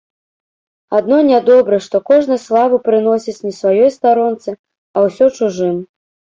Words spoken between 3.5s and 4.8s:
сваёй старонцы,